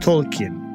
Tolkien. 0.00 0.66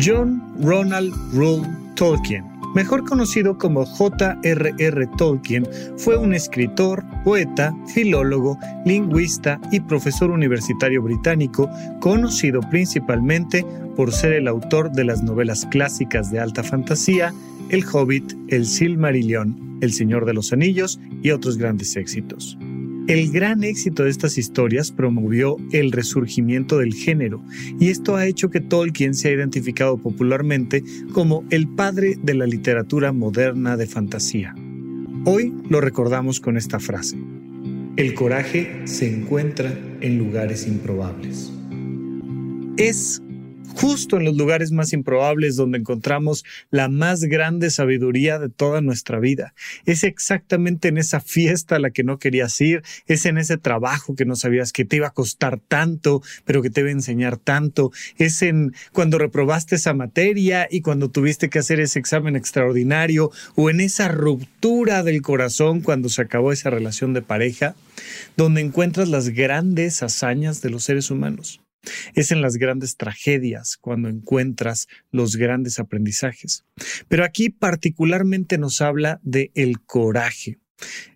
John 0.00 0.42
Ronald 0.60 1.12
Rule 1.32 1.66
Tolkien, 1.94 2.44
mejor 2.74 3.04
conocido 3.04 3.58
como 3.58 3.84
J.R.R. 3.84 5.06
Tolkien, 5.18 5.66
fue 5.96 6.16
un 6.16 6.34
escritor, 6.34 7.04
poeta, 7.24 7.74
filólogo, 7.92 8.58
lingüista 8.84 9.60
y 9.70 9.80
profesor 9.80 10.30
universitario 10.30 11.02
británico, 11.02 11.68
conocido 12.00 12.60
principalmente 12.70 13.64
por 13.96 14.12
ser 14.12 14.32
el 14.32 14.48
autor 14.48 14.90
de 14.92 15.04
las 15.04 15.22
novelas 15.22 15.66
clásicas 15.70 16.30
de 16.30 16.40
alta 16.40 16.62
fantasía 16.62 17.32
El 17.68 17.84
Hobbit, 17.84 18.32
El 18.48 18.66
Silmarillion, 18.66 19.78
El 19.80 19.92
Señor 19.92 20.24
de 20.24 20.34
los 20.34 20.52
Anillos 20.52 20.98
y 21.22 21.30
otros 21.30 21.58
grandes 21.58 21.96
éxitos. 21.96 22.56
El 23.08 23.32
gran 23.32 23.64
éxito 23.64 24.04
de 24.04 24.10
estas 24.10 24.38
historias 24.38 24.92
promovió 24.92 25.56
el 25.72 25.90
resurgimiento 25.90 26.78
del 26.78 26.94
género 26.94 27.42
y 27.80 27.88
esto 27.88 28.16
ha 28.16 28.26
hecho 28.26 28.48
que 28.48 28.60
Tolkien 28.60 29.14
se 29.14 29.28
ha 29.28 29.32
identificado 29.32 29.98
popularmente 29.98 30.84
como 31.12 31.44
el 31.50 31.68
padre 31.68 32.16
de 32.22 32.34
la 32.34 32.46
literatura 32.46 33.12
moderna 33.12 33.76
de 33.76 33.86
fantasía. 33.86 34.54
Hoy 35.24 35.52
lo 35.68 35.80
recordamos 35.80 36.40
con 36.40 36.56
esta 36.56 36.78
frase. 36.78 37.18
El 37.96 38.14
coraje 38.14 38.82
se 38.84 39.12
encuentra 39.12 39.72
en 40.00 40.18
lugares 40.18 40.66
improbables. 40.66 41.52
Es 42.76 43.21
justo 43.74 44.16
en 44.16 44.24
los 44.24 44.36
lugares 44.36 44.72
más 44.72 44.92
improbables 44.92 45.56
donde 45.56 45.78
encontramos 45.78 46.44
la 46.70 46.88
más 46.88 47.22
grande 47.24 47.70
sabiduría 47.70 48.38
de 48.38 48.48
toda 48.48 48.80
nuestra 48.80 49.18
vida. 49.18 49.54
Es 49.84 50.04
exactamente 50.04 50.88
en 50.88 50.98
esa 50.98 51.20
fiesta 51.20 51.76
a 51.76 51.78
la 51.78 51.90
que 51.90 52.04
no 52.04 52.18
querías 52.18 52.60
ir, 52.60 52.82
es 53.06 53.26
en 53.26 53.38
ese 53.38 53.58
trabajo 53.58 54.14
que 54.14 54.24
no 54.24 54.36
sabías 54.36 54.72
que 54.72 54.84
te 54.84 54.96
iba 54.96 55.08
a 55.08 55.12
costar 55.12 55.58
tanto, 55.58 56.22
pero 56.44 56.62
que 56.62 56.70
te 56.70 56.80
iba 56.80 56.88
a 56.88 56.92
enseñar 56.92 57.36
tanto, 57.36 57.92
es 58.18 58.42
en 58.42 58.74
cuando 58.92 59.18
reprobaste 59.18 59.76
esa 59.76 59.94
materia 59.94 60.68
y 60.70 60.80
cuando 60.80 61.10
tuviste 61.10 61.50
que 61.50 61.58
hacer 61.58 61.80
ese 61.80 61.98
examen 61.98 62.36
extraordinario 62.36 63.30
o 63.54 63.70
en 63.70 63.80
esa 63.80 64.08
ruptura 64.08 65.02
del 65.02 65.22
corazón 65.22 65.80
cuando 65.80 66.08
se 66.08 66.22
acabó 66.22 66.52
esa 66.52 66.70
relación 66.70 67.12
de 67.12 67.22
pareja, 67.22 67.74
donde 68.36 68.60
encuentras 68.60 69.08
las 69.08 69.30
grandes 69.30 70.02
hazañas 70.02 70.62
de 70.62 70.70
los 70.70 70.84
seres 70.84 71.10
humanos. 71.10 71.60
Es 72.14 72.30
en 72.30 72.42
las 72.42 72.56
grandes 72.56 72.96
tragedias 72.96 73.76
cuando 73.80 74.08
encuentras 74.08 74.88
los 75.10 75.36
grandes 75.36 75.78
aprendizajes. 75.78 76.64
Pero 77.08 77.24
aquí 77.24 77.50
particularmente 77.50 78.58
nos 78.58 78.80
habla 78.80 79.20
de 79.22 79.50
el 79.54 79.80
coraje. 79.80 80.58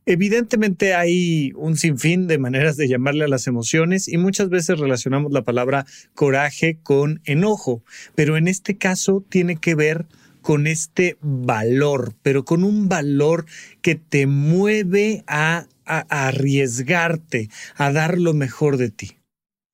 Evidentemente 0.05 0.95
hay 0.95 1.53
un 1.57 1.77
sinfín 1.77 2.29
de 2.29 2.39
maneras 2.39 2.77
de 2.77 2.89
llamarle 2.89 3.25
a 3.25 3.29
las 3.29 3.47
emociones 3.47 4.07
y 4.07 4.17
muchas 4.17 4.49
veces 4.49 4.79
relacionamos 4.79 5.33
la 5.33 5.43
palabra 5.43 5.85
coraje 6.15 6.79
con 6.83 7.21
enojo, 7.25 7.83
pero 8.15 8.37
en 8.37 8.47
este 8.47 8.79
caso 8.79 9.25
tiene 9.29 9.57
que 9.57 9.75
ver 9.75 10.07
con 10.43 10.69
este 10.69 11.17
valor, 11.21 12.15
pero 12.23 12.45
con 12.45 12.63
un 12.63 12.89
valor 12.89 13.47
que 13.83 13.97
te 13.97 14.29
mueve 14.29 15.25
a, 15.27 15.67
a 15.85 16.29
arriesgarte, 16.29 17.49
a 17.75 17.91
dar 17.91 18.19
lo 18.19 18.33
mejor 18.33 18.77
de 18.77 18.91
ti. 18.91 19.19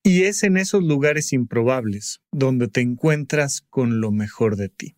Y 0.04 0.24
es 0.24 0.42
en 0.42 0.56
esos 0.56 0.82
lugares 0.82 1.32
improbables 1.32 2.20
donde 2.32 2.68
te 2.68 2.80
encuentras 2.80 3.62
con 3.70 4.00
lo 4.00 4.10
mejor 4.10 4.56
de 4.56 4.68
ti. 4.68 4.96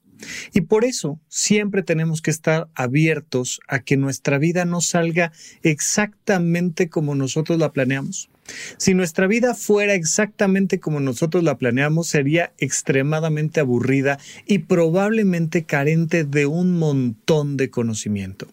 Y 0.53 0.63
por 0.63 0.85
eso 0.85 1.21
siempre 1.29 1.83
tenemos 1.83 2.23
que 2.23 2.31
estar 2.31 2.69
abiertos 2.75 3.61
a 3.69 3.81
que 3.81 3.97
nuestra 3.97 4.39
vida 4.39 4.65
no 4.65 4.81
salga 4.81 5.33
exactamente 5.63 6.89
como 6.89 7.15
nosotros 7.15 7.59
la 7.59 7.73
planeamos. 7.73 8.31
Si 8.77 8.95
nuestra 8.95 9.27
vida 9.27 9.55
fuera 9.55 9.95
exactamente 9.95 10.79
como 10.79 11.01
nosotros 11.01 11.45
la 11.45 11.57
planeamos, 11.57 12.09
sería 12.09 12.53
extremadamente 12.59 13.61
aburrida 13.61 14.19
y 14.47 14.61
probablemente 14.61 15.65
carente 15.65 16.25
de 16.25 16.47
un 16.47 16.79
montón 16.79 17.57
de 17.57 17.71
conocimiento. 17.71 18.49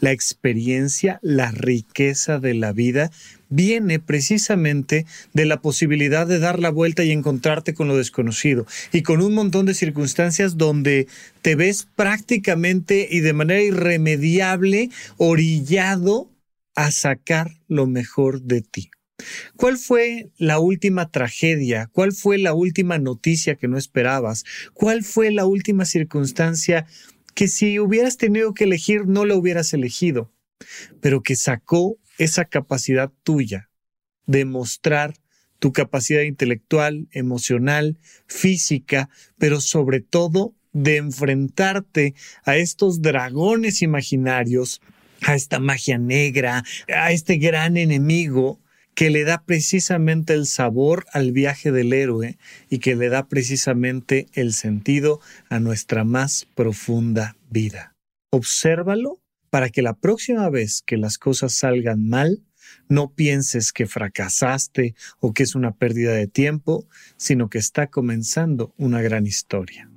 La 0.00 0.12
experiencia, 0.12 1.18
la 1.22 1.50
riqueza 1.50 2.38
de 2.38 2.54
la 2.54 2.72
vida 2.72 3.10
viene 3.48 4.00
precisamente 4.00 5.06
de 5.34 5.44
la 5.44 5.60
posibilidad 5.60 6.26
de 6.26 6.38
dar 6.38 6.58
la 6.58 6.70
vuelta 6.70 7.04
y 7.04 7.10
encontrarte 7.10 7.74
con 7.74 7.86
lo 7.86 7.96
desconocido 7.96 8.66
y 8.92 9.02
con 9.02 9.20
un 9.20 9.34
montón 9.34 9.66
de 9.66 9.74
circunstancias 9.74 10.56
donde 10.56 11.06
te 11.42 11.54
ves 11.54 11.86
prácticamente 11.94 13.08
y 13.10 13.20
de 13.20 13.32
manera 13.34 13.62
irremediable 13.62 14.90
orillado 15.18 16.30
a 16.74 16.90
sacar 16.90 17.58
lo 17.68 17.86
mejor 17.86 18.40
de 18.42 18.62
ti. 18.62 18.90
¿Cuál 19.56 19.78
fue 19.78 20.30
la 20.36 20.58
última 20.58 21.10
tragedia? 21.10 21.88
¿Cuál 21.92 22.12
fue 22.12 22.38
la 22.38 22.54
última 22.54 22.98
noticia 22.98 23.54
que 23.54 23.68
no 23.68 23.78
esperabas? 23.78 24.44
¿Cuál 24.74 25.04
fue 25.04 25.30
la 25.30 25.46
última 25.46 25.84
circunstancia 25.84 26.86
que 27.34 27.48
si 27.48 27.78
hubieras 27.78 28.16
tenido 28.16 28.54
que 28.54 28.64
elegir 28.64 29.06
no 29.06 29.24
la 29.24 29.34
hubieras 29.34 29.72
elegido, 29.72 30.32
pero 31.00 31.22
que 31.22 31.36
sacó 31.36 31.96
esa 32.18 32.44
capacidad 32.44 33.10
tuya 33.22 33.70
de 34.26 34.44
mostrar 34.44 35.14
tu 35.58 35.72
capacidad 35.72 36.22
intelectual, 36.22 37.08
emocional, 37.12 37.98
física, 38.26 39.08
pero 39.38 39.60
sobre 39.60 40.00
todo 40.00 40.54
de 40.72 40.96
enfrentarte 40.96 42.14
a 42.44 42.56
estos 42.56 43.02
dragones 43.02 43.82
imaginarios, 43.82 44.80
a 45.20 45.34
esta 45.34 45.60
magia 45.60 45.98
negra, 45.98 46.64
a 46.88 47.12
este 47.12 47.36
gran 47.36 47.76
enemigo 47.76 48.61
que 48.94 49.10
le 49.10 49.24
da 49.24 49.42
precisamente 49.44 50.34
el 50.34 50.46
sabor 50.46 51.06
al 51.12 51.32
viaje 51.32 51.72
del 51.72 51.92
héroe 51.92 52.38
y 52.68 52.78
que 52.78 52.94
le 52.94 53.08
da 53.08 53.26
precisamente 53.28 54.26
el 54.34 54.52
sentido 54.52 55.20
a 55.48 55.60
nuestra 55.60 56.04
más 56.04 56.46
profunda 56.54 57.36
vida. 57.50 57.94
Obsérvalo 58.30 59.20
para 59.50 59.68
que 59.68 59.82
la 59.82 59.94
próxima 59.94 60.48
vez 60.48 60.82
que 60.84 60.96
las 60.96 61.18
cosas 61.18 61.52
salgan 61.52 62.08
mal, 62.08 62.42
no 62.88 63.12
pienses 63.12 63.72
que 63.72 63.86
fracasaste 63.86 64.94
o 65.20 65.32
que 65.32 65.42
es 65.42 65.54
una 65.54 65.72
pérdida 65.72 66.12
de 66.12 66.26
tiempo, 66.26 66.86
sino 67.16 67.50
que 67.50 67.58
está 67.58 67.88
comenzando 67.88 68.72
una 68.78 69.02
gran 69.02 69.26
historia. 69.26 69.90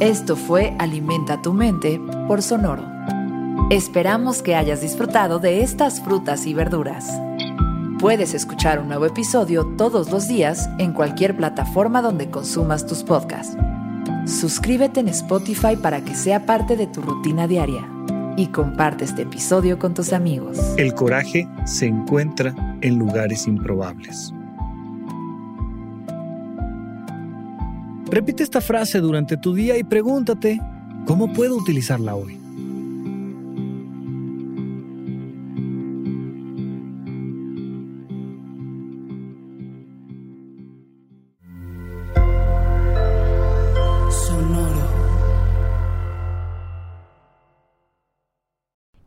Esto 0.00 0.34
fue 0.34 0.74
Alimenta 0.80 1.40
tu 1.42 1.52
mente 1.52 2.00
por 2.26 2.42
Sonoro. 2.42 2.91
Esperamos 3.70 4.42
que 4.42 4.54
hayas 4.54 4.82
disfrutado 4.82 5.38
de 5.38 5.62
estas 5.62 6.00
frutas 6.00 6.46
y 6.46 6.52
verduras. 6.52 7.10
Puedes 7.98 8.34
escuchar 8.34 8.80
un 8.80 8.88
nuevo 8.88 9.06
episodio 9.06 9.64
todos 9.78 10.10
los 10.10 10.28
días 10.28 10.68
en 10.78 10.92
cualquier 10.92 11.36
plataforma 11.36 12.02
donde 12.02 12.30
consumas 12.30 12.86
tus 12.86 13.02
podcasts. 13.02 13.56
suscríbete 14.26 15.00
en 15.00 15.08
Spotify 15.08 15.76
para 15.76 16.04
que 16.04 16.14
sea 16.14 16.46
parte 16.46 16.76
de 16.76 16.86
tu 16.86 17.00
rutina 17.00 17.48
diaria 17.48 17.88
y 18.36 18.48
comparte 18.48 19.04
este 19.04 19.22
episodio 19.22 19.78
con 19.78 19.94
tus 19.94 20.12
amigos. 20.12 20.58
El 20.76 20.94
coraje 20.94 21.48
se 21.64 21.86
encuentra 21.86 22.54
en 22.82 22.98
lugares 22.98 23.46
improbables. 23.46 24.32
Repite 28.10 28.42
esta 28.42 28.60
frase 28.60 29.00
durante 29.00 29.36
tu 29.36 29.54
día 29.54 29.76
y 29.78 29.84
pregúntate, 29.84 30.60
¿cómo 31.06 31.32
puedo 31.32 31.56
utilizarla 31.56 32.14
hoy? 32.14 32.41